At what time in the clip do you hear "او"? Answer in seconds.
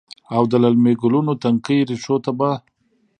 0.35-0.43